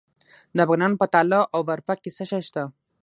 [0.57, 2.63] د بغلان په تاله او برفک کې څه شی شته؟